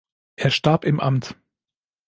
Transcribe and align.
Er 0.35 0.49
starb 0.49 0.83
im 0.83 0.99
Amt. 0.99 1.35